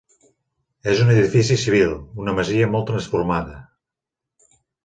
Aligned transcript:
És 0.93 1.01
un 1.03 1.11
edifici 1.15 1.57
civil, 1.65 1.93
una 2.25 2.35
masia 2.39 2.73
molt 2.77 2.89
transformada. 2.93 3.63